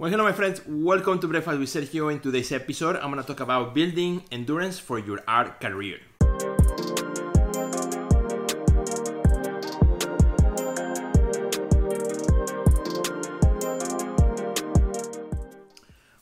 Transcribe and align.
Well, 0.00 0.12
hello, 0.12 0.22
my 0.22 0.30
friends. 0.30 0.60
Welcome 0.64 1.18
to 1.18 1.26
Breakfast 1.26 1.58
with 1.58 1.68
Sergio. 1.68 2.12
In 2.12 2.20
today's 2.20 2.52
episode, 2.52 2.94
I'm 3.02 3.10
going 3.10 3.20
to 3.20 3.26
talk 3.26 3.40
about 3.40 3.74
building 3.74 4.22
endurance 4.30 4.78
for 4.78 5.00
your 5.00 5.18
art 5.26 5.58
career. 5.58 5.98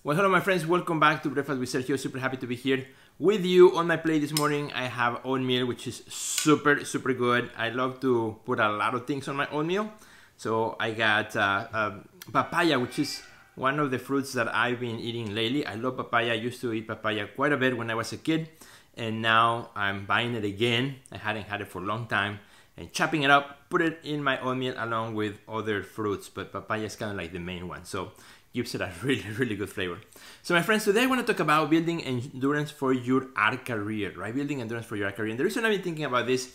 Well, 0.03 0.17
hello, 0.17 0.31
my 0.31 0.41
friends. 0.41 0.67
Welcome 0.67 0.99
back 0.99 1.23
to 1.25 1.29
Breakfast 1.29 1.61
with 1.61 1.69
Sergio. 1.69 1.99
Super 1.99 2.19
happy 2.19 2.39
to 2.39 2.47
be 2.47 2.57
here 2.57 2.87
with 3.19 3.45
you. 3.45 3.77
On 3.77 3.87
my 3.87 3.99
plate 3.99 4.21
this 4.21 4.33
morning, 4.33 4.73
I 4.73 4.85
have 4.85 5.21
oatmeal, 5.23 5.67
which 5.67 5.87
is 5.87 6.03
super, 6.09 6.83
super 6.87 7.13
good. 7.13 7.51
I 7.59 7.69
love 7.69 8.01
to 8.01 8.41
put 8.47 8.59
a 8.59 8.71
lot 8.71 8.95
of 8.95 9.07
things 9.07 9.29
on 9.29 9.37
my 9.37 9.47
oatmeal. 9.51 9.93
So 10.39 10.77
I 10.81 10.93
got 10.93 11.37
uh, 11.37 11.69
uh, 11.71 11.91
papaya, 12.33 12.81
which 12.81 13.01
is 13.01 13.21
one 13.57 13.81
of 13.81 13.91
the 13.91 13.99
fruits 13.99 14.33
that 14.35 14.55
I've 14.55 14.81
been 14.81 15.01
eating 15.01 15.35
lately. 15.35 15.67
I 15.67 15.75
love 15.75 15.97
papaya. 15.97 16.33
I 16.33 16.37
used 16.37 16.61
to 16.61 16.73
eat 16.73 16.87
papaya 16.87 17.27
quite 17.27 17.53
a 17.53 17.57
bit 17.57 17.77
when 17.77 17.91
I 17.91 17.95
was 17.95 18.13
a 18.13 18.19
kid, 18.19 18.49
and 18.97 19.21
now 19.21 19.71
I'm 19.75 20.07
buying 20.07 20.35
it 20.35 20.45
again. 20.45 20.97
I 21.11 21.17
hadn't 21.17 21.45
had 21.45 21.61
it 21.63 21.69
for 21.69 21.81
a 21.81 21.85
long 21.85 22.07
time, 22.07 22.39
and 22.77 22.93
chopping 22.93 23.23
it 23.23 23.31
up, 23.31 23.69
put 23.69 23.83
it 23.83 23.99
in 24.05 24.23
my 24.23 24.39
oatmeal 24.41 24.75
along 24.77 25.15
with 25.15 25.41
other 25.49 25.83
fruits, 25.83 26.29
but 26.29 26.53
papaya 26.53 26.85
is 26.85 26.97
kind 26.97 27.11
of 27.11 27.17
like 27.17 27.33
the 27.33 27.41
main 27.41 27.67
one. 27.67 27.85
So 27.85 28.13
gives 28.53 28.75
it 28.75 28.81
a 28.81 28.91
really, 29.03 29.25
really 29.37 29.57
good 29.57 29.71
flavor. 29.71 29.99
So 30.43 30.55
my 30.55 30.63
friends, 30.63 30.85
today 30.85 31.03
I 31.03 31.07
want 31.07 31.27
to 31.27 31.33
talk 31.33 31.41
about 31.41 31.71
building 31.71 32.03
endurance 32.05 32.71
for 32.71 32.93
your 32.93 33.29
art 33.37 33.65
career, 33.65 34.13
right? 34.17 34.35
Building 34.35 34.61
endurance 34.61 34.87
for 34.87 34.97
your 34.97 35.07
art 35.07 35.17
career. 35.17 35.31
And 35.31 35.39
the 35.39 35.45
reason 35.45 35.65
I've 35.65 35.73
been 35.73 35.83
thinking 35.83 36.05
about 36.05 36.27
this 36.27 36.55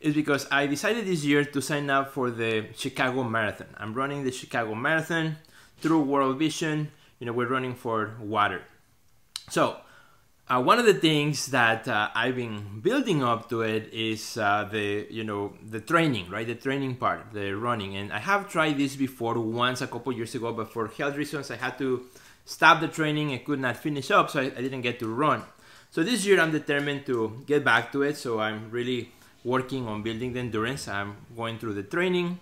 is 0.00 0.14
because 0.14 0.46
I 0.50 0.66
decided 0.66 1.06
this 1.06 1.24
year 1.24 1.44
to 1.44 1.60
sign 1.60 1.90
up 1.90 2.12
for 2.12 2.30
the 2.30 2.66
Chicago 2.74 3.22
Marathon. 3.22 3.68
I'm 3.76 3.94
running 3.94 4.24
the 4.24 4.32
Chicago 4.32 4.74
Marathon 4.74 5.36
through 5.80 6.02
World 6.02 6.38
Vision. 6.38 6.90
You 7.18 7.26
know, 7.26 7.32
we're 7.32 7.48
running 7.48 7.74
for 7.74 8.14
water. 8.20 8.62
So, 9.50 9.76
uh, 10.48 10.60
one 10.60 10.78
of 10.78 10.86
the 10.86 10.94
things 10.94 11.46
that 11.46 11.86
uh, 11.86 12.10
I've 12.14 12.36
been 12.36 12.80
building 12.80 13.22
up 13.22 13.48
to 13.50 13.62
it 13.62 13.92
is 13.92 14.36
uh, 14.36 14.68
the 14.70 15.06
you 15.10 15.24
know 15.24 15.54
the 15.62 15.80
training, 15.80 16.30
right? 16.30 16.46
The 16.46 16.54
training 16.54 16.96
part, 16.96 17.32
the 17.32 17.52
running, 17.52 17.96
and 17.96 18.12
I 18.12 18.18
have 18.18 18.48
tried 18.48 18.78
this 18.78 18.96
before 18.96 19.38
once 19.38 19.80
a 19.80 19.86
couple 19.86 20.12
years 20.12 20.34
ago, 20.34 20.52
but 20.52 20.72
for 20.72 20.88
health 20.88 21.16
reasons, 21.16 21.50
I 21.50 21.56
had 21.56 21.78
to 21.78 22.06
stop 22.44 22.80
the 22.80 22.88
training 22.88 23.32
and 23.32 23.44
could 23.44 23.60
not 23.60 23.76
finish 23.76 24.10
up, 24.10 24.30
so 24.30 24.40
I, 24.40 24.44
I 24.44 24.60
didn't 24.60 24.80
get 24.82 24.98
to 25.00 25.08
run. 25.08 25.42
So 25.90 26.02
this 26.02 26.24
year, 26.24 26.40
I'm 26.40 26.52
determined 26.52 27.06
to 27.06 27.42
get 27.46 27.64
back 27.64 27.90
to 27.92 28.02
it. 28.02 28.16
So 28.16 28.38
I'm 28.38 28.70
really 28.70 29.10
working 29.44 29.88
on 29.88 30.02
building 30.02 30.32
the 30.32 30.40
endurance. 30.40 30.86
I'm 30.86 31.16
going 31.36 31.58
through 31.58 31.74
the 31.74 31.82
training 31.82 32.38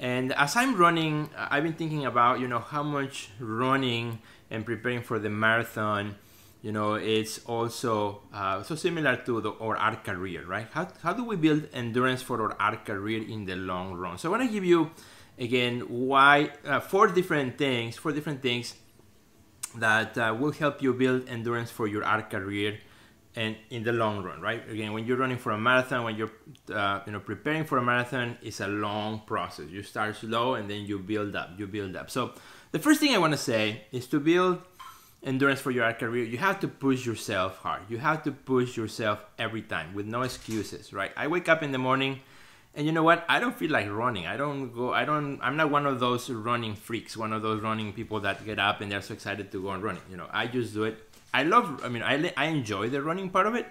and 0.00 0.32
as 0.32 0.56
I'm 0.56 0.76
running, 0.76 1.28
I've 1.36 1.62
been 1.62 1.74
thinking 1.74 2.06
about, 2.06 2.40
you 2.40 2.48
know, 2.48 2.58
how 2.58 2.82
much 2.82 3.28
running 3.38 4.20
and 4.50 4.64
preparing 4.64 5.02
for 5.02 5.18
the 5.18 5.28
marathon, 5.28 6.16
you 6.62 6.72
know, 6.72 6.94
it's 6.94 7.40
also 7.44 8.22
uh, 8.32 8.62
so 8.62 8.74
similar 8.74 9.16
to 9.16 9.42
the, 9.42 9.52
our 9.60 9.76
art 9.76 10.02
career, 10.02 10.46
right? 10.46 10.66
How, 10.72 10.88
how 11.02 11.12
do 11.12 11.22
we 11.22 11.36
build 11.36 11.68
endurance 11.74 12.22
for 12.22 12.40
our 12.40 12.56
art 12.58 12.86
career 12.86 13.22
in 13.22 13.44
the 13.44 13.56
long 13.56 13.92
run? 13.92 14.16
So 14.16 14.30
I 14.30 14.38
want 14.38 14.48
to 14.48 14.52
give 14.52 14.64
you, 14.64 14.90
again, 15.38 15.80
why, 15.80 16.52
uh, 16.64 16.80
four 16.80 17.08
different 17.08 17.58
things, 17.58 17.98
four 17.98 18.12
different 18.12 18.40
things 18.40 18.76
that 19.76 20.16
uh, 20.16 20.34
will 20.38 20.52
help 20.52 20.80
you 20.80 20.94
build 20.94 21.28
endurance 21.28 21.70
for 21.70 21.86
your 21.86 22.04
art 22.04 22.30
career 22.30 22.78
and 23.36 23.56
in 23.70 23.84
the 23.84 23.92
long 23.92 24.22
run, 24.22 24.40
right? 24.40 24.68
Again, 24.68 24.92
when 24.92 25.06
you're 25.06 25.16
running 25.16 25.38
for 25.38 25.52
a 25.52 25.58
marathon, 25.58 26.04
when 26.04 26.16
you're 26.16 26.32
uh, 26.72 27.00
you 27.06 27.12
know 27.12 27.20
preparing 27.20 27.64
for 27.64 27.78
a 27.78 27.82
marathon, 27.82 28.38
it's 28.42 28.60
a 28.60 28.66
long 28.66 29.20
process. 29.26 29.66
You 29.68 29.82
start 29.82 30.16
slow 30.16 30.54
and 30.54 30.68
then 30.68 30.84
you 30.84 30.98
build 30.98 31.36
up, 31.36 31.50
you 31.56 31.66
build 31.66 31.96
up. 31.96 32.10
So 32.10 32.32
the 32.72 32.78
first 32.78 33.00
thing 33.00 33.14
I 33.14 33.18
want 33.18 33.32
to 33.32 33.38
say 33.38 33.82
is 33.92 34.06
to 34.08 34.20
build 34.20 34.62
endurance 35.22 35.60
for 35.60 35.70
your 35.70 35.92
career, 35.92 36.24
you 36.24 36.38
have 36.38 36.60
to 36.60 36.68
push 36.68 37.04
yourself 37.04 37.58
hard. 37.58 37.82
You 37.88 37.98
have 37.98 38.22
to 38.24 38.32
push 38.32 38.76
yourself 38.76 39.20
every 39.38 39.62
time 39.62 39.94
with 39.94 40.06
no 40.06 40.22
excuses, 40.22 40.92
right? 40.92 41.12
I 41.16 41.26
wake 41.26 41.48
up 41.48 41.62
in 41.62 41.72
the 41.72 41.78
morning 41.78 42.20
and 42.74 42.86
you 42.86 42.92
know 42.92 43.02
what? 43.02 43.24
I 43.28 43.40
don't 43.40 43.56
feel 43.56 43.70
like 43.70 43.90
running. 43.90 44.26
I 44.26 44.36
don't 44.36 44.72
go 44.72 44.92
I 44.92 45.04
don't 45.04 45.38
I'm 45.42 45.56
not 45.56 45.70
one 45.70 45.86
of 45.86 46.00
those 46.00 46.30
running 46.30 46.74
freaks, 46.74 47.16
one 47.16 47.32
of 47.32 47.42
those 47.42 47.60
running 47.60 47.92
people 47.92 48.20
that 48.20 48.44
get 48.44 48.58
up 48.58 48.80
and 48.80 48.90
they're 48.90 49.02
so 49.02 49.14
excited 49.14 49.52
to 49.52 49.62
go 49.62 49.70
and 49.70 49.82
running. 49.82 50.02
You 50.10 50.16
know, 50.16 50.28
I 50.32 50.46
just 50.46 50.72
do 50.74 50.84
it 50.84 50.98
I 51.32 51.42
love. 51.44 51.84
I 51.84 51.88
mean, 51.88 52.02
I 52.02 52.32
I 52.36 52.46
enjoy 52.46 52.88
the 52.88 53.02
running 53.02 53.30
part 53.30 53.46
of 53.46 53.54
it, 53.54 53.66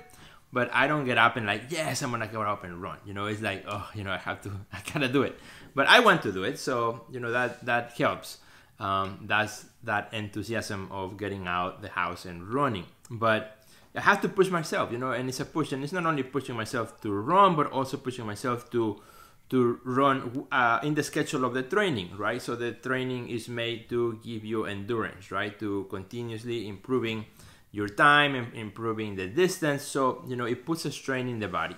but 0.52 0.74
I 0.74 0.88
don't 0.88 1.06
get 1.06 1.18
up 1.18 1.36
and 1.36 1.46
like, 1.46 1.64
yes, 1.70 2.02
I'm 2.02 2.12
gonna 2.12 2.28
go 2.28 2.42
up 2.42 2.64
and 2.64 2.82
run. 2.82 2.98
You 3.06 3.14
know, 3.14 3.26
it's 3.28 3.42
like, 3.42 3.66
oh, 3.68 3.90
you 3.94 4.04
know, 4.04 4.12
I 4.12 4.18
have 4.18 4.42
to, 4.42 4.52
I 4.74 4.82
gotta 4.94 5.08
do 5.08 5.24
it. 5.24 5.40
But 5.76 5.88
I 5.88 6.00
want 6.00 6.24
to 6.24 6.32
do 6.32 6.44
it, 6.44 6.60
so 6.60 7.06
you 7.12 7.20
know 7.20 7.32
that 7.32 7.66
that 7.66 7.94
helps. 7.98 8.40
Um, 8.80 9.26
that's 9.28 9.66
that 9.84 10.14
enthusiasm 10.14 10.88
of 10.92 11.18
getting 11.18 11.48
out 11.48 11.82
the 11.82 11.90
house 11.90 12.26
and 12.26 12.48
running. 12.48 12.86
But 13.10 13.58
I 13.94 14.02
have 14.02 14.22
to 14.22 14.30
push 14.30 14.50
myself, 14.50 14.92
you 14.92 14.98
know, 14.98 15.12
and 15.12 15.28
it's 15.28 15.40
a 15.40 15.46
push, 15.46 15.72
and 15.74 15.84
it's 15.84 15.94
not 15.94 16.06
only 16.06 16.24
pushing 16.24 16.56
myself 16.56 17.00
to 17.02 17.12
run, 17.12 17.56
but 17.56 17.72
also 17.72 17.98
pushing 17.98 18.26
myself 18.26 18.70
to 18.72 19.02
to 19.50 19.80
run 19.84 20.46
uh, 20.52 20.80
in 20.84 20.94
the 20.94 21.04
schedule 21.04 21.44
of 21.44 21.54
the 21.54 21.64
training, 21.64 22.12
right? 22.18 22.42
So 22.42 22.56
the 22.56 22.74
training 22.74 23.30
is 23.30 23.50
made 23.50 23.90
to 23.90 24.20
give 24.24 24.46
you 24.46 24.66
endurance, 24.66 25.32
right? 25.32 25.58
To 25.60 25.88
continuously 25.90 26.68
improving 26.68 27.26
your 27.72 27.88
time 27.88 28.36
improving 28.54 29.16
the 29.16 29.28
distance. 29.28 29.84
So, 29.84 30.24
you 30.28 30.36
know, 30.36 30.46
it 30.46 30.66
puts 30.66 30.86
a 30.86 30.92
strain 30.92 31.28
in 31.28 31.40
the 31.40 31.48
body. 31.48 31.76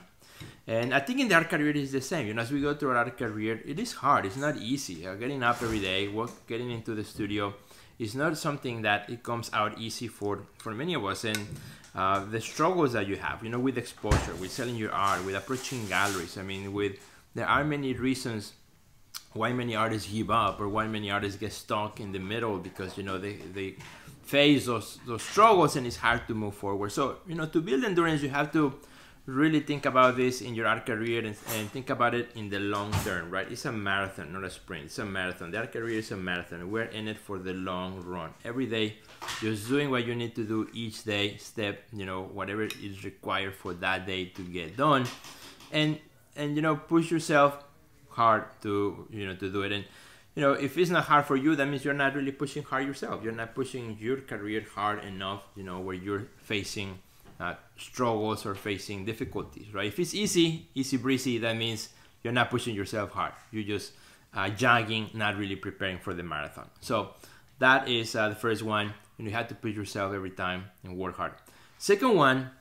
And 0.68 0.94
I 0.94 1.00
think 1.00 1.20
in 1.20 1.28
the 1.28 1.36
art 1.36 1.50
career 1.50 1.72
is 1.72 1.92
the 1.92 2.02
same. 2.02 2.28
You 2.28 2.34
know, 2.34 2.42
as 2.42 2.52
we 2.52 2.62
go 2.62 2.74
through 2.74 2.92
our 2.92 3.09
career, 3.09 3.62
it 3.66 3.80
is 3.80 3.94
hard. 3.94 4.26
It's 4.26 4.38
not 4.38 4.58
easy. 4.58 5.06
Uh, 5.08 5.16
getting 5.16 5.44
up 5.44 5.62
every 5.62 5.80
day, 5.80 6.08
work, 6.08 6.32
getting 6.48 6.72
into 6.72 6.96
the 6.96 7.03
studio, 7.03 7.53
is 8.00 8.16
not 8.16 8.38
something 8.38 8.82
that 8.84 9.09
it 9.09 9.22
comes 9.22 9.50
out 9.53 9.78
easy 9.78 10.08
for 10.08 10.44
for 10.58 10.72
many 10.74 10.94
of 10.94 11.03
us. 11.06 11.24
And 11.26 11.38
uh, 11.94 12.24
the 12.24 12.40
struggles 12.40 12.94
that 12.94 13.08
you 13.08 13.18
have, 13.18 13.44
you 13.44 13.50
know, 13.50 13.59
with 13.59 13.78
exposure, 13.78 14.36
with 14.40 14.52
selling 14.52 14.76
your 14.76 14.92
art, 14.92 15.26
with 15.26 15.36
approaching 15.36 15.86
galleries. 15.88 16.38
I 16.38 16.44
mean, 16.44 16.72
with 16.74 16.94
there 17.36 17.47
are 17.47 17.64
many 17.64 17.94
reasons 17.94 18.53
why 19.34 19.53
many 19.53 19.75
artists 19.75 20.12
give 20.12 20.30
up 20.30 20.59
or 20.59 20.68
why 20.68 20.88
many 20.88 21.09
artists 21.09 21.40
get 21.40 21.53
stuck 21.53 22.00
in 22.00 22.12
the 22.12 22.19
middle 22.19 22.58
because 22.58 22.97
you 22.97 23.03
know 23.03 23.18
they 23.18 23.34
they 23.53 23.75
face 24.24 24.66
those 24.66 25.00
those 25.06 25.22
struggles 25.22 25.75
and 25.75 25.88
it's 25.88 25.97
hard 25.97 26.28
to 26.28 26.34
move 26.34 26.53
forward. 26.53 26.91
So 26.91 27.18
you 27.28 27.36
know 27.36 27.46
to 27.46 27.62
build 27.62 27.84
endurance, 27.84 28.22
you 28.22 28.30
have 28.30 28.52
to 28.53 28.74
really 29.25 29.59
think 29.59 29.86
about 29.86 30.18
this 30.18 30.41
in 30.41 30.56
your 30.56 30.66
art 30.68 30.86
career 30.86 31.20
and, 31.20 31.36
and, 31.56 31.70
think 31.72 31.91
about 31.91 32.16
it 32.16 32.31
in 32.36 32.50
the 32.50 32.59
long 32.59 32.91
term, 33.03 33.30
right? 33.30 33.50
It's 33.52 33.66
a 33.66 33.72
marathon, 33.72 34.34
not 34.34 34.44
a 34.44 34.50
sprint. 34.50 34.86
It's 34.86 34.97
a 34.97 35.06
marathon. 35.06 35.52
The 35.52 35.59
art 35.59 35.72
career 35.72 36.00
is 36.00 36.12
a 36.12 36.18
marathon. 36.18 36.72
We're 36.72 36.86
in 36.86 37.08
it 37.08 37.20
for 37.20 37.38
the 37.38 37.53
long 37.53 38.02
run. 38.02 38.34
Every 38.44 38.66
day, 38.66 38.96
just 39.40 39.68
doing 39.68 39.91
what 39.91 40.06
you 40.08 40.16
need 40.16 40.36
to 40.36 40.44
do 40.44 40.68
each 40.74 41.03
day, 41.03 41.38
step, 41.38 41.84
you 41.94 42.06
know, 42.06 42.24
whatever 42.24 42.64
is 42.64 43.03
required 43.03 43.53
for 43.56 43.74
that 43.75 44.08
day 44.08 44.25
to 44.25 44.41
get 44.41 44.75
done, 44.75 45.06
and 45.72 46.00
and 46.36 46.56
you 46.56 46.62
know 46.62 46.75
push 46.75 47.12
yourself 47.12 47.64
hard 48.09 48.44
to 48.62 49.08
you 49.09 49.28
know 49.28 49.36
to 49.36 49.52
do 49.52 49.62
it 49.64 49.72
and 49.72 49.86
you 50.36 50.42
know, 50.42 50.53
if 50.53 50.78
it's 50.78 50.90
not 50.90 51.06
hard 51.06 51.25
for 51.25 51.36
you, 51.36 51.56
that 51.56 51.66
means 51.68 51.84
you're 51.84 51.94
not 51.94 52.16
really 52.16 52.31
pushing 52.31 52.64
hard 52.64 52.88
yourself. 52.88 53.24
You're 53.24 53.34
not 53.34 53.53
pushing 53.53 53.97
your 54.00 54.18
career 54.18 54.64
hard 54.74 55.03
enough, 55.03 55.44
you 55.56 55.64
know, 55.64 55.80
where 55.80 55.96
you're 55.96 56.28
facing 56.38 57.00
uh, 57.40 57.56
struggles 57.78 58.46
or 58.46 58.56
facing 58.56 59.03
difficulties, 59.03 59.74
right? 59.74 59.88
If 59.88 60.00
it's 60.00 60.14
easy, 60.14 60.68
easy 60.74 60.96
breezy, 60.96 61.38
that 61.40 61.58
means 61.58 61.90
you're 62.24 62.34
not 62.34 62.50
pushing 62.50 62.75
yourself 62.75 63.12
hard. 63.12 63.34
You're 63.52 63.64
just 63.64 63.91
uh, 64.34 64.50
jogging, 64.50 65.09
not 65.14 65.38
really 65.38 65.58
preparing 65.58 65.97
for 65.97 66.14
the 66.14 66.24
marathon. 66.24 66.70
So 66.80 67.09
that 67.59 67.90
is 67.90 68.16
uh, 68.16 68.30
the 68.30 68.36
first 68.36 68.64
one. 68.64 68.94
Know, 69.18 69.25
you 69.25 69.31
have 69.31 69.50
to 69.50 69.56
push 69.56 69.75
yourself 69.75 70.14
every 70.14 70.31
time 70.31 70.66
and 70.84 70.97
work 70.97 71.18
hard. 71.18 71.34
Second 71.78 72.16
one 72.16 72.52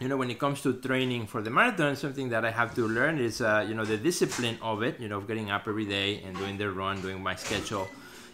you 0.00 0.08
know, 0.08 0.16
when 0.16 0.30
it 0.30 0.38
comes 0.38 0.60
to 0.62 0.74
training 0.74 1.26
for 1.26 1.40
the 1.40 1.50
marathon, 1.50 1.96
something 1.96 2.28
that 2.28 2.44
I 2.44 2.50
have 2.50 2.74
to 2.74 2.86
learn 2.86 3.18
is, 3.18 3.40
uh, 3.40 3.64
you 3.66 3.74
know, 3.74 3.84
the 3.84 3.96
discipline 3.96 4.58
of 4.60 4.82
it, 4.82 5.00
you 5.00 5.08
know, 5.08 5.18
of 5.18 5.26
getting 5.26 5.50
up 5.50 5.66
every 5.66 5.86
day 5.86 6.22
and 6.22 6.36
doing 6.36 6.58
the 6.58 6.70
run, 6.70 7.00
doing 7.00 7.22
my 7.22 7.34
schedule. 7.34 7.88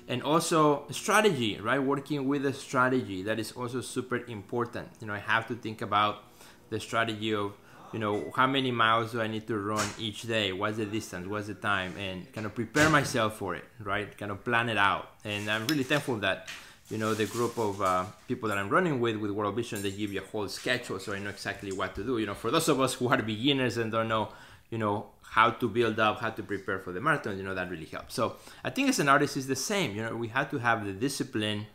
And 0.08 0.22
also 0.24 0.84
strategy, 0.90 1.60
right? 1.60 1.78
Working 1.78 2.26
with 2.26 2.44
a 2.46 2.52
strategy 2.52 3.22
that 3.22 3.38
is 3.38 3.52
also 3.52 3.80
super 3.80 4.16
important. 4.26 4.88
You 5.00 5.06
know, 5.06 5.14
I 5.14 5.20
have 5.20 5.46
to 5.48 5.54
think 5.54 5.82
about 5.82 6.24
the 6.70 6.80
strategy 6.80 7.32
of, 7.32 7.52
you 7.92 8.00
know, 8.00 8.32
how 8.34 8.48
many 8.48 8.72
miles 8.72 9.12
do 9.12 9.20
I 9.20 9.28
need 9.28 9.46
to 9.46 9.56
run 9.56 9.86
each 9.98 10.22
day? 10.22 10.52
What's 10.52 10.78
the 10.78 10.86
distance? 10.86 11.28
What's 11.28 11.46
the 11.46 11.54
time? 11.54 11.94
And 11.96 12.30
kind 12.32 12.44
of 12.44 12.56
prepare 12.56 12.90
myself 12.90 13.36
for 13.36 13.54
it, 13.54 13.64
right? 13.78 14.16
Kind 14.18 14.32
of 14.32 14.42
plan 14.42 14.68
it 14.68 14.78
out. 14.78 15.10
And 15.24 15.48
I'm 15.48 15.68
really 15.68 15.84
thankful 15.84 16.16
that 16.16 16.48
you 16.92 16.98
know, 16.98 17.14
the 17.14 17.24
group 17.24 17.56
of 17.56 17.80
uh, 17.80 18.04
people 18.28 18.50
that 18.50 18.58
I'm 18.58 18.68
running 18.68 19.00
with, 19.00 19.16
with 19.16 19.30
World 19.30 19.56
Vision, 19.56 19.80
they 19.80 19.90
give 19.90 20.12
you 20.12 20.20
a 20.20 20.24
whole 20.26 20.46
schedule 20.46 21.00
so 21.00 21.14
I 21.14 21.18
know 21.18 21.30
exactly 21.30 21.72
what 21.72 21.94
to 21.94 22.04
do. 22.04 22.18
You 22.18 22.26
know, 22.26 22.34
for 22.34 22.50
those 22.50 22.68
of 22.68 22.82
us 22.82 22.92
who 22.92 23.08
are 23.08 23.22
beginners 23.22 23.78
and 23.78 23.90
don't 23.90 24.08
know, 24.08 24.28
you 24.70 24.76
know, 24.76 25.06
how 25.22 25.48
to 25.48 25.68
build 25.70 25.98
up, 25.98 26.20
how 26.20 26.28
to 26.28 26.42
prepare 26.42 26.78
for 26.78 26.92
the 26.92 27.00
marathon, 27.00 27.38
you 27.38 27.44
know, 27.44 27.54
that 27.54 27.70
really 27.70 27.86
helps. 27.86 28.12
So 28.14 28.36
I 28.62 28.68
think 28.68 28.90
as 28.90 28.98
an 28.98 29.08
artist, 29.08 29.38
it's 29.38 29.46
the 29.46 29.56
same. 29.56 29.96
You 29.96 30.02
know, 30.02 30.16
we 30.16 30.28
have 30.28 30.50
to 30.50 30.58
have 30.58 30.84
the 30.84 30.92
discipline 30.92 31.66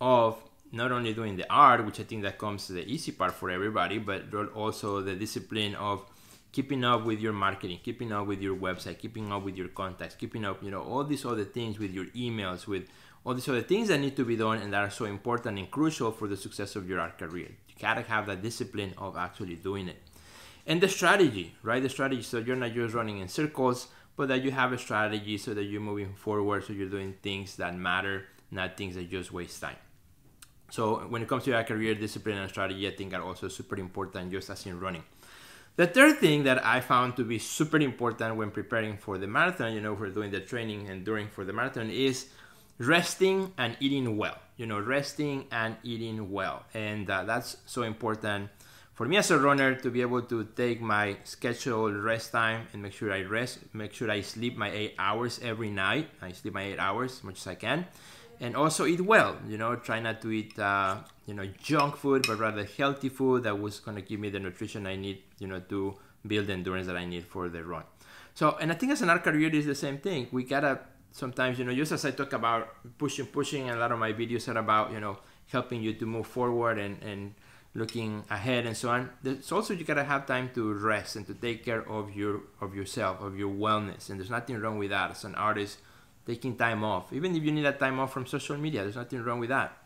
of 0.00 0.40
not 0.70 0.92
only 0.92 1.12
doing 1.14 1.36
the 1.36 1.52
art, 1.52 1.84
which 1.84 1.98
I 1.98 2.04
think 2.04 2.22
that 2.22 2.38
comes 2.38 2.68
the 2.68 2.86
easy 2.86 3.10
part 3.10 3.34
for 3.34 3.50
everybody, 3.50 3.98
but 3.98 4.32
also 4.54 5.00
the 5.00 5.16
discipline 5.16 5.74
of 5.74 6.04
keeping 6.52 6.84
up 6.84 7.04
with 7.04 7.20
your 7.20 7.32
marketing, 7.32 7.78
keeping 7.82 8.12
up 8.12 8.26
with 8.26 8.40
your 8.40 8.56
website, 8.56 8.98
keeping 8.98 9.32
up 9.32 9.42
with 9.44 9.56
your 9.56 9.68
contacts, 9.68 10.14
keeping 10.14 10.44
up, 10.44 10.62
you 10.62 10.70
know, 10.70 10.82
all 10.82 11.04
these 11.04 11.24
other 11.24 11.44
things 11.44 11.78
with 11.78 11.92
your 11.92 12.06
emails, 12.06 12.66
with 12.66 12.88
all 13.24 13.34
these 13.34 13.48
other 13.48 13.62
things 13.62 13.88
that 13.88 13.98
need 13.98 14.16
to 14.16 14.24
be 14.24 14.36
done 14.36 14.58
and 14.58 14.72
that 14.72 14.82
are 14.82 14.90
so 14.90 15.04
important 15.04 15.58
and 15.58 15.70
crucial 15.70 16.10
for 16.10 16.26
the 16.26 16.36
success 16.36 16.74
of 16.76 16.88
your 16.88 17.00
art 17.00 17.18
career. 17.18 17.48
You 17.68 17.74
gotta 17.80 18.02
have 18.02 18.26
that 18.26 18.42
discipline 18.42 18.94
of 18.98 19.16
actually 19.16 19.56
doing 19.56 19.88
it. 19.88 20.02
And 20.66 20.80
the 20.80 20.88
strategy, 20.88 21.54
right? 21.62 21.82
The 21.82 21.88
strategy, 21.88 22.22
so 22.22 22.38
you're 22.38 22.56
not 22.56 22.72
just 22.72 22.94
running 22.94 23.18
in 23.18 23.28
circles, 23.28 23.88
but 24.16 24.28
that 24.28 24.42
you 24.42 24.50
have 24.50 24.72
a 24.72 24.78
strategy 24.78 25.38
so 25.38 25.54
that 25.54 25.64
you're 25.64 25.80
moving 25.80 26.14
forward, 26.14 26.64
so 26.64 26.72
you're 26.72 26.88
doing 26.88 27.14
things 27.22 27.56
that 27.56 27.76
matter, 27.76 28.26
not 28.50 28.76
things 28.76 28.94
that 28.96 29.08
just 29.10 29.32
waste 29.32 29.60
time. 29.60 29.76
So 30.70 30.98
when 31.08 31.22
it 31.22 31.28
comes 31.28 31.44
to 31.44 31.50
your 31.50 31.64
career 31.64 31.94
discipline 31.94 32.38
and 32.38 32.48
strategy, 32.50 32.86
I 32.86 32.90
think 32.90 33.14
are 33.14 33.22
also 33.22 33.48
super 33.48 33.76
important 33.76 34.30
just 34.30 34.50
as 34.50 34.66
in 34.66 34.78
running. 34.78 35.04
The 35.76 35.86
third 35.86 36.18
thing 36.18 36.44
that 36.44 36.64
I 36.64 36.80
found 36.80 37.16
to 37.16 37.24
be 37.24 37.38
super 37.38 37.78
important 37.78 38.36
when 38.36 38.50
preparing 38.50 38.98
for 38.98 39.16
the 39.16 39.26
marathon, 39.26 39.72
you 39.72 39.80
know, 39.80 39.96
for 39.96 40.10
doing 40.10 40.30
the 40.30 40.40
training 40.40 40.88
and 40.88 41.04
during 41.04 41.28
for 41.28 41.44
the 41.44 41.52
marathon 41.52 41.88
is 41.90 42.26
resting 42.78 43.52
and 43.56 43.76
eating 43.80 44.16
well. 44.16 44.36
You 44.56 44.66
know, 44.66 44.78
resting 44.78 45.46
and 45.50 45.76
eating 45.82 46.30
well. 46.30 46.64
And 46.74 47.08
uh, 47.08 47.24
that's 47.24 47.56
so 47.64 47.82
important 47.82 48.50
for 48.92 49.06
me 49.06 49.16
as 49.16 49.30
a 49.30 49.38
runner 49.38 49.74
to 49.76 49.90
be 49.90 50.02
able 50.02 50.20
to 50.20 50.44
take 50.54 50.82
my 50.82 51.16
scheduled 51.24 51.94
rest 51.94 52.32
time 52.32 52.66
and 52.74 52.82
make 52.82 52.92
sure 52.92 53.10
I 53.10 53.22
rest, 53.22 53.60
make 53.72 53.94
sure 53.94 54.10
I 54.10 54.20
sleep 54.20 54.58
my 54.58 54.70
eight 54.70 54.94
hours 54.98 55.40
every 55.42 55.70
night. 55.70 56.10
I 56.20 56.32
sleep 56.32 56.52
my 56.52 56.64
eight 56.64 56.78
hours 56.78 57.12
as 57.12 57.24
much 57.24 57.38
as 57.38 57.46
I 57.46 57.54
can 57.54 57.86
and 58.40 58.56
also 58.56 58.86
eat 58.86 59.00
well. 59.00 59.36
You 59.46 59.58
know, 59.58 59.76
try 59.76 60.00
not 60.00 60.20
to 60.22 60.30
eat 60.32 60.58
uh, 60.58 60.98
you 61.26 61.34
know 61.34 61.46
junk 61.62 61.96
food, 61.96 62.24
but 62.26 62.38
rather 62.38 62.64
healthy 62.64 63.08
food 63.08 63.44
that 63.44 63.60
was 63.60 63.80
going 63.80 63.96
to 63.96 64.02
give 64.02 64.18
me 64.18 64.30
the 64.30 64.40
nutrition 64.40 64.86
I 64.86 64.96
need. 64.96 65.22
You 65.38 65.46
know, 65.46 65.60
to 65.68 65.96
build 66.26 66.46
the 66.48 66.52
endurance 66.52 66.86
that 66.86 66.96
I 66.96 67.04
need 67.04 67.24
for 67.24 67.48
the 67.48 67.64
run. 67.64 67.84
So, 68.34 68.56
and 68.60 68.70
I 68.70 68.74
think 68.74 68.92
as 68.92 69.02
an 69.02 69.10
art 69.10 69.22
career 69.22 69.50
is 69.54 69.66
the 69.66 69.74
same 69.74 69.98
thing. 69.98 70.28
We 70.32 70.44
gotta 70.44 70.80
sometimes, 71.12 71.58
you 71.58 71.64
know, 71.64 71.74
just 71.74 71.92
as 71.92 72.04
I 72.04 72.12
talk 72.12 72.32
about 72.32 72.68
pushing, 72.98 73.26
pushing, 73.26 73.68
and 73.68 73.76
a 73.76 73.80
lot 73.80 73.92
of 73.92 73.98
my 73.98 74.12
videos 74.12 74.48
are 74.48 74.58
about, 74.58 74.92
you 74.92 75.00
know, 75.00 75.18
helping 75.48 75.82
you 75.82 75.92
to 75.94 76.06
move 76.06 76.26
forward 76.26 76.78
and, 76.78 77.02
and 77.02 77.34
looking 77.74 78.24
ahead 78.30 78.66
and 78.66 78.76
so 78.76 78.90
on. 78.90 79.10
There's 79.22 79.50
also 79.52 79.74
you 79.74 79.84
gotta 79.84 80.04
have 80.04 80.26
time 80.26 80.50
to 80.54 80.72
rest 80.74 81.16
and 81.16 81.26
to 81.26 81.34
take 81.34 81.64
care 81.64 81.88
of 81.88 82.14
your 82.14 82.42
of 82.60 82.74
yourself, 82.74 83.20
of 83.20 83.38
your 83.38 83.50
wellness. 83.50 84.10
And 84.10 84.18
there's 84.18 84.30
nothing 84.30 84.58
wrong 84.60 84.78
with 84.78 84.90
that 84.90 85.10
as 85.10 85.24
an 85.24 85.34
artist 85.34 85.78
taking 86.26 86.56
time 86.56 86.84
off. 86.84 87.12
Even 87.12 87.34
if 87.34 87.42
you 87.42 87.52
need 87.52 87.64
that 87.64 87.78
time 87.78 87.98
off 87.98 88.12
from 88.12 88.26
social 88.26 88.56
media, 88.56 88.82
there's 88.82 88.96
nothing 88.96 89.22
wrong 89.22 89.40
with 89.40 89.48
that. 89.50 89.76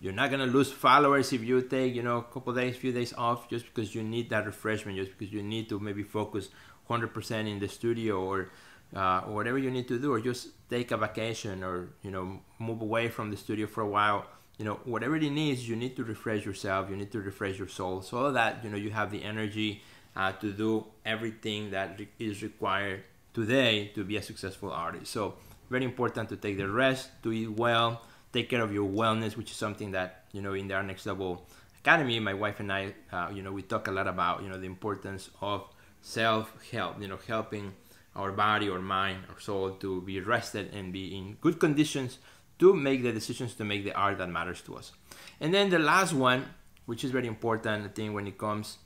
You're 0.00 0.14
not 0.14 0.30
gonna 0.30 0.46
lose 0.46 0.72
followers 0.72 1.32
if 1.32 1.42
you 1.42 1.60
take, 1.60 1.94
you 1.94 2.02
know, 2.02 2.18
a 2.18 2.22
couple 2.22 2.54
days, 2.54 2.76
few 2.76 2.92
days 2.92 3.12
off 3.12 3.50
just 3.50 3.66
because 3.66 3.94
you 3.94 4.02
need 4.02 4.30
that 4.30 4.46
refreshment, 4.46 4.96
just 4.96 5.16
because 5.16 5.32
you 5.32 5.42
need 5.42 5.68
to 5.68 5.78
maybe 5.78 6.02
focus 6.02 6.48
100% 6.88 7.46
in 7.46 7.58
the 7.58 7.68
studio 7.68 8.20
or 8.20 8.50
uh, 8.94 9.20
whatever 9.22 9.58
you 9.58 9.70
need 9.70 9.86
to 9.88 9.98
do, 9.98 10.12
or 10.12 10.20
just 10.20 10.48
take 10.68 10.90
a 10.90 10.96
vacation 10.96 11.62
or 11.62 11.90
you 12.02 12.10
know 12.10 12.40
move 12.58 12.80
away 12.80 13.08
from 13.08 13.30
the 13.30 13.36
studio 13.36 13.66
for 13.66 13.82
a 13.82 13.86
while. 13.86 14.26
You 14.58 14.64
know, 14.64 14.80
whatever 14.84 15.16
it 15.16 15.22
is, 15.22 15.68
you 15.68 15.76
need 15.76 15.96
to 15.96 16.04
refresh 16.04 16.44
yourself. 16.44 16.90
You 16.90 16.96
need 16.96 17.12
to 17.12 17.20
refresh 17.20 17.58
your 17.58 17.68
soul, 17.68 18.02
so 18.02 18.32
that 18.32 18.64
you 18.64 18.70
know 18.70 18.76
you 18.76 18.90
have 18.90 19.10
the 19.10 19.22
energy 19.22 19.82
uh, 20.16 20.32
to 20.32 20.50
do 20.52 20.86
everything 21.04 21.70
that 21.70 22.00
is 22.18 22.42
required 22.42 23.04
today 23.32 23.90
to 23.94 24.04
be 24.04 24.16
a 24.16 24.22
successful 24.22 24.70
artist. 24.70 25.12
So 25.12 25.34
very 25.68 25.84
important 25.84 26.28
to 26.30 26.36
take 26.36 26.56
the 26.56 26.68
rest, 26.68 27.10
to 27.22 27.32
eat 27.32 27.50
well, 27.50 28.02
take 28.32 28.48
care 28.48 28.62
of 28.62 28.72
your 28.72 28.88
wellness, 28.88 29.36
which 29.36 29.50
is 29.50 29.56
something 29.56 29.92
that 29.92 30.24
you 30.32 30.42
know 30.42 30.54
in 30.54 30.68
the 30.68 30.80
Next 30.82 31.06
Level 31.06 31.46
Academy, 31.78 32.20
my 32.20 32.34
wife 32.34 32.60
and 32.60 32.72
I, 32.72 32.94
uh, 33.12 33.30
you 33.32 33.42
know, 33.42 33.52
we 33.52 33.62
talk 33.62 33.88
a 33.88 33.92
lot 33.92 34.06
about 34.06 34.42
you 34.42 34.48
know 34.48 34.58
the 34.58 34.66
importance 34.66 35.30
of 35.40 35.68
self 36.02 36.52
help. 36.70 37.00
You 37.00 37.08
know, 37.08 37.18
helping 37.26 37.72
our 38.16 38.32
body, 38.32 38.68
or 38.68 38.80
mind, 38.80 39.24
or 39.28 39.40
soul 39.40 39.70
to 39.72 40.02
be 40.02 40.20
rested 40.20 40.74
and 40.74 40.92
be 40.92 41.16
in 41.16 41.36
good 41.40 41.60
conditions 41.60 42.18
to 42.58 42.74
make 42.74 43.02
the 43.02 43.12
decisions 43.12 43.54
to 43.54 43.64
make 43.64 43.84
the 43.84 43.92
art 43.92 44.18
that 44.18 44.28
matters 44.28 44.60
to 44.62 44.76
us. 44.76 44.92
And 45.40 45.54
then 45.54 45.70
the 45.70 45.78
last 45.78 46.12
one, 46.12 46.44
which 46.86 47.04
is 47.04 47.10
very 47.10 47.26
important, 47.26 47.84
I 47.84 47.88
think, 47.88 48.12
when 48.14 48.26
it 48.26 48.36
comes 48.36 48.78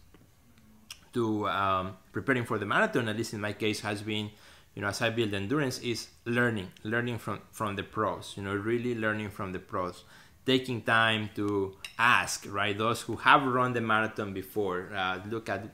to 1.14 1.48
um, 1.48 1.96
preparing 2.12 2.44
for 2.44 2.58
the 2.58 2.66
marathon, 2.66 3.08
at 3.08 3.16
least 3.16 3.32
in 3.32 3.40
my 3.40 3.52
case, 3.52 3.80
has 3.80 4.02
been, 4.02 4.30
you 4.74 4.82
know, 4.82 4.88
as 4.88 5.00
I 5.00 5.10
build 5.10 5.32
endurance, 5.32 5.78
is 5.78 6.08
learning, 6.24 6.70
learning 6.82 7.18
from 7.18 7.40
from 7.50 7.76
the 7.76 7.82
pros. 7.82 8.34
You 8.36 8.42
know, 8.42 8.54
really 8.54 8.94
learning 8.94 9.30
from 9.30 9.52
the 9.52 9.58
pros, 9.58 10.04
taking 10.44 10.82
time 10.82 11.30
to 11.36 11.76
ask, 11.98 12.46
right? 12.48 12.76
Those 12.76 13.02
who 13.02 13.16
have 13.16 13.42
run 13.42 13.72
the 13.72 13.80
marathon 13.80 14.34
before, 14.34 14.90
uh, 14.94 15.20
look 15.30 15.48
at 15.48 15.64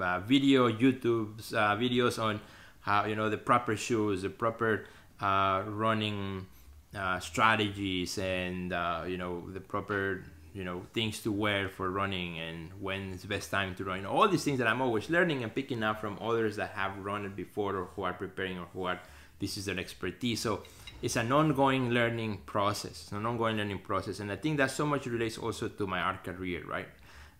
uh, 0.00 0.20
video, 0.20 0.70
YouTube 0.70 1.52
uh, 1.52 1.76
videos 1.76 2.22
on 2.22 2.40
how 2.80 3.06
you 3.06 3.16
know 3.16 3.30
the 3.30 3.38
proper 3.38 3.76
shoes, 3.76 4.22
the 4.22 4.30
proper 4.30 4.86
uh, 5.20 5.62
running 5.66 6.46
uh, 6.94 7.18
strategies, 7.20 8.18
and 8.18 8.72
uh, 8.72 9.04
you 9.06 9.16
know 9.16 9.50
the 9.50 9.60
proper 9.60 10.24
you 10.54 10.64
know 10.64 10.82
things 10.92 11.20
to 11.20 11.32
wear 11.32 11.68
for 11.68 11.90
running 11.90 12.38
and 12.38 12.70
when 12.80 13.12
it's 13.12 13.24
best 13.24 13.50
time 13.50 13.74
to 13.76 13.84
run. 13.84 14.04
All 14.04 14.28
these 14.28 14.44
things 14.44 14.58
that 14.58 14.66
i'm 14.66 14.82
always 14.82 15.08
learning 15.08 15.42
and 15.42 15.54
picking 15.54 15.82
up 15.82 16.00
from 16.00 16.18
others 16.20 16.56
that 16.56 16.70
have 16.70 16.98
run 16.98 17.24
it 17.24 17.34
before 17.34 17.76
or 17.76 17.84
who 17.96 18.02
are 18.02 18.12
preparing 18.12 18.58
or 18.58 18.66
who 18.72 18.84
are 18.84 19.00
this 19.38 19.56
is 19.56 19.64
their 19.64 19.78
expertise. 19.78 20.40
So 20.40 20.62
it's 21.00 21.16
an 21.16 21.32
ongoing 21.32 21.90
learning 21.90 22.42
process 22.46 23.10
an 23.12 23.26
ongoing 23.26 23.56
learning 23.56 23.80
process. 23.80 24.20
And 24.20 24.30
i 24.30 24.36
think 24.36 24.58
that 24.58 24.70
so 24.70 24.86
much 24.86 25.06
relates 25.06 25.38
also 25.38 25.68
to 25.68 25.86
my 25.86 26.00
art 26.00 26.24
career 26.24 26.64
right? 26.66 26.88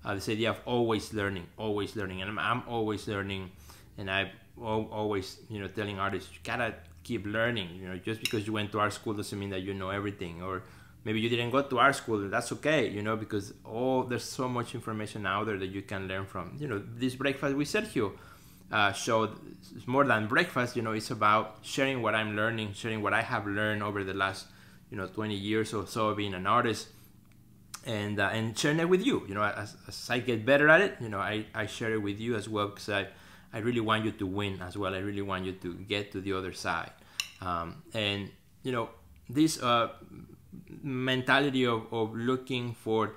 Uh, 0.05 0.15
this 0.15 0.29
idea 0.29 0.51
of 0.51 0.61
always 0.65 1.13
learning 1.13 1.47
always 1.57 1.95
learning. 1.97 2.23
And 2.23 2.31
i'm, 2.31 2.39
I'm 2.39 2.63
always 2.67 3.07
learning 3.07 3.51
and 3.99 4.11
i 4.11 4.31
always 4.61 5.39
you 5.49 5.59
know 5.61 5.69
telling 5.69 5.99
artists 5.99 6.31
you 6.33 6.39
gotta 6.45 6.75
keep 7.03 7.27
learning 7.27 7.69
you 7.81 7.89
know 7.89 7.97
just 7.97 8.21
because 8.21 8.47
you 8.47 8.53
went 8.53 8.71
to 8.71 8.79
art 8.79 8.93
school 8.93 9.13
doesn't 9.15 9.39
mean 9.39 9.51
that 9.51 9.61
you 9.63 9.75
know 9.75 9.91
everything. 9.91 10.43
Or 10.43 10.63
maybe 11.05 11.21
you 11.21 11.29
didn't 11.29 11.51
go 11.51 11.63
to 11.63 11.79
art 11.79 11.97
school 11.97 12.21
and 12.21 12.33
that's 12.33 12.53
okay 12.53 12.89
you 12.89 13.03
know 13.03 13.17
because 13.17 13.55
oh 13.65 14.05
there's 14.05 14.25
so 14.25 14.49
much 14.49 14.75
information 14.75 15.27
out 15.27 15.47
there 15.47 15.59
that 15.59 15.69
you 15.69 15.83
can 15.83 16.09
learn 16.09 16.27
from. 16.27 16.57
You 16.59 16.69
know 16.69 16.83
this 16.97 17.15
breakfast 17.15 17.57
with 17.57 17.69
sergio 17.69 18.13
uh, 18.71 18.93
showed 18.93 19.31
more 19.87 20.05
than 20.05 20.27
breakfast 20.27 20.77
you 20.77 20.83
know 20.83 20.93
it's 20.93 21.11
about 21.11 21.59
sharing 21.63 22.01
what 22.01 22.15
i'm 22.15 22.35
learning 22.37 22.73
sharing 22.73 23.03
what 23.03 23.13
i 23.13 23.21
have 23.21 23.47
learned 23.47 23.83
over 23.83 24.03
the 24.03 24.15
last 24.15 24.47
you 24.91 24.97
know 24.97 25.07
20 25.07 25.35
years 25.35 25.75
or 25.75 25.87
so 25.87 26.15
being 26.15 26.35
an 26.35 26.47
artist. 26.47 26.89
And 27.85 28.21
uh, 28.21 28.31
and 28.33 28.57
sharing 28.57 28.79
it 28.79 28.89
with 28.89 29.05
you 29.05 29.25
you 29.27 29.35
know 29.35 29.43
as, 29.43 29.75
as 29.89 30.09
i 30.09 30.21
get 30.21 30.47
better 30.47 30.69
at 30.69 30.81
it 30.81 30.95
you 31.01 31.09
know 31.09 31.19
i, 31.19 31.47
I 31.53 31.67
share 31.67 31.93
it 31.93 32.01
with 32.01 32.21
you 32.21 32.37
as 32.37 32.49
well 32.49 32.69
because 32.69 32.89
i 32.89 33.09
i 33.53 33.59
really 33.59 33.81
want 33.81 34.05
you 34.05 34.13
to 34.13 34.27
win 34.27 34.63
as 34.63 34.77
well. 34.79 34.95
I 34.95 34.99
really 34.99 35.23
want 35.23 35.45
you 35.45 35.53
to 35.53 35.75
get 35.75 36.13
to 36.13 36.21
the 36.21 36.33
other 36.33 36.53
side. 36.53 36.93
Um, 37.41 37.83
and 37.93 38.31
you 38.63 38.73
know 38.73 38.91
this 39.29 39.61
uh, 39.63 39.89
mentality 40.83 41.67
of, 41.67 41.93
of 41.93 42.15
looking 42.15 42.75
for 42.75 43.13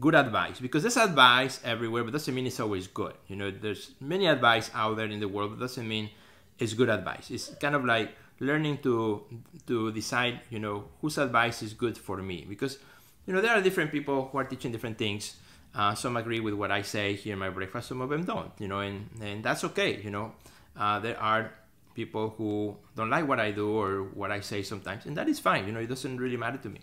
good 0.00 0.14
advice 0.14 0.60
because 0.60 0.82
there's 0.82 0.96
advice 0.96 1.60
everywhere 1.64 2.04
but 2.04 2.12
doesn't 2.12 2.34
mean 2.34 2.46
it's 2.46 2.60
always 2.60 2.86
good. 2.86 3.14
You 3.28 3.36
know 3.36 3.50
there's 3.50 3.92
many 4.00 4.26
advice 4.26 4.70
out 4.74 4.96
there 4.96 5.06
in 5.06 5.20
the 5.20 5.28
world 5.28 5.50
but 5.52 5.60
doesn't 5.60 5.86
mean 5.86 6.10
it's 6.58 6.74
good 6.74 6.88
advice. 6.88 7.30
It's 7.30 7.54
kind 7.60 7.74
of 7.74 7.84
like 7.84 8.14
learning 8.40 8.78
to 8.78 9.24
to 9.66 9.92
decide 9.92 10.40
you 10.50 10.58
know 10.58 10.84
whose 11.00 11.18
advice 11.18 11.62
is 11.62 11.72
good 11.72 11.96
for 11.96 12.18
me 12.18 12.44
because 12.48 12.78
you 13.26 13.32
know 13.32 13.40
there 13.40 13.52
are 13.52 13.62
different 13.62 13.90
people 13.90 14.28
who 14.30 14.38
are 14.38 14.44
teaching 14.44 14.72
different 14.72 14.98
things. 14.98 15.36
Uh, 15.74 15.94
some 15.94 16.16
agree 16.16 16.40
with 16.40 16.54
what 16.54 16.70
i 16.70 16.80
say 16.80 17.12
here 17.12 17.34
in 17.34 17.38
my 17.38 17.50
breakfast 17.50 17.88
some 17.88 18.00
of 18.00 18.08
them 18.08 18.24
don't 18.24 18.50
you 18.58 18.66
know 18.66 18.80
and 18.80 19.10
and 19.20 19.44
that's 19.44 19.62
okay 19.62 20.00
you 20.02 20.10
know. 20.10 20.32
Uh, 20.74 20.98
there 21.00 21.18
are 21.20 21.52
people 21.96 22.34
who 22.36 22.76
don't 22.94 23.08
like 23.08 23.26
what 23.26 23.40
I 23.40 23.50
do 23.50 23.66
or 23.72 24.04
what 24.20 24.30
I 24.30 24.40
say 24.40 24.62
sometimes, 24.62 25.06
and 25.06 25.16
that 25.16 25.28
is 25.28 25.40
fine. 25.40 25.66
You 25.66 25.72
know, 25.72 25.80
it 25.80 25.88
doesn't 25.88 26.18
really 26.18 26.36
matter 26.36 26.58
to 26.58 26.68
me. 26.68 26.80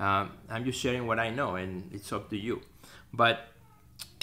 Um, 0.00 0.32
I'm 0.50 0.64
just 0.64 0.80
sharing 0.80 1.06
what 1.06 1.18
I 1.18 1.30
know, 1.30 1.54
and 1.54 1.88
it's 1.92 2.12
up 2.12 2.28
to 2.30 2.36
you. 2.36 2.60
But 3.14 3.48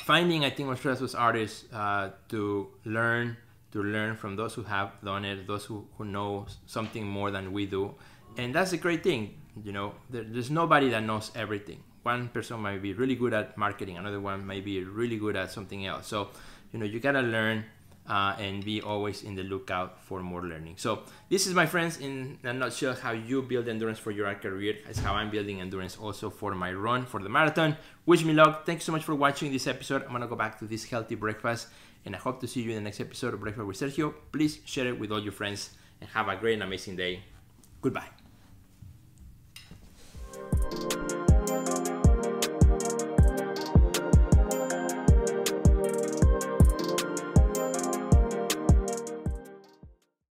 finding, 0.03 0.43
I 0.45 0.51
think, 0.51 0.67
most 0.69 0.83
was 0.83 1.15
artists 1.15 1.71
uh, 1.73 2.11
to 2.29 2.67
learn 2.83 3.37
to 3.71 3.83
learn 3.83 4.15
from 4.15 4.37
those 4.37 4.53
who 4.53 4.63
have 4.63 4.91
done 5.03 5.25
it, 5.25 5.47
those 5.47 5.65
who, 5.65 5.85
who 5.97 6.05
know 6.05 6.45
something 6.65 7.05
more 7.05 7.29
than 7.29 7.51
we 7.51 7.65
do, 7.65 7.95
and 8.37 8.53
that's 8.55 8.71
a 8.71 8.77
great 8.77 9.03
thing. 9.03 9.35
You 9.63 9.71
know, 9.71 9.95
there, 10.09 10.23
there's 10.23 10.51
nobody 10.51 10.89
that 10.91 11.03
knows 11.03 11.31
everything. 11.35 11.83
One 12.03 12.29
person 12.29 12.59
might 12.59 12.81
be 12.81 12.93
really 12.93 13.15
good 13.15 13.33
at 13.33 13.57
marketing, 13.57 13.97
another 13.97 14.19
one 14.19 14.45
might 14.45 14.63
be 14.63 14.83
really 14.83 15.17
good 15.17 15.35
at 15.35 15.51
something 15.51 15.85
else. 15.85 16.07
So, 16.07 16.29
you 16.71 16.79
know, 16.79 16.85
you 16.85 16.99
gotta 16.99 17.21
learn 17.21 17.65
uh, 18.07 18.35
and 18.39 18.63
be 18.63 18.81
always 18.81 19.23
in 19.23 19.35
the 19.35 19.43
lookout 19.43 19.99
for 20.03 20.21
more 20.21 20.43
learning. 20.43 20.75
So 20.77 21.03
this 21.29 21.47
is 21.47 21.53
my 21.53 21.65
friends 21.65 21.97
in 21.97 22.37
a 22.43 22.53
nutshell 22.53 22.93
how 22.93 23.11
you 23.11 23.41
build 23.41 23.67
endurance 23.67 23.99
for 23.99 24.11
your 24.11 24.33
career. 24.35 24.77
That's 24.85 24.99
how 24.99 25.13
I'm 25.13 25.29
building 25.29 25.61
endurance 25.61 25.97
also 25.97 26.29
for 26.29 26.53
my 26.53 26.71
run 26.73 27.05
for 27.05 27.21
the 27.21 27.29
marathon. 27.29 27.77
Wish 28.05 28.23
me 28.23 28.33
luck. 28.33 28.65
Thanks 28.65 28.85
so 28.85 28.91
much 28.91 29.03
for 29.03 29.15
watching 29.15 29.51
this 29.51 29.67
episode. 29.67 30.03
I'm 30.03 30.11
gonna 30.11 30.27
go 30.27 30.35
back 30.35 30.59
to 30.59 30.65
this 30.65 30.85
healthy 30.85 31.15
breakfast 31.15 31.67
and 32.05 32.15
I 32.15 32.19
hope 32.19 32.39
to 32.41 32.47
see 32.47 32.61
you 32.61 32.69
in 32.71 32.75
the 32.75 32.81
next 32.81 32.99
episode 32.99 33.33
of 33.33 33.39
Breakfast 33.41 33.65
with 33.65 33.77
Sergio. 33.79 34.13
Please 34.31 34.59
share 34.65 34.87
it 34.87 34.99
with 34.99 35.11
all 35.11 35.21
your 35.21 35.33
friends 35.33 35.71
and 35.99 36.09
have 36.11 36.27
a 36.27 36.35
great 36.35 36.53
and 36.53 36.63
amazing 36.63 36.95
day. 36.95 37.23
Goodbye. 37.81 38.24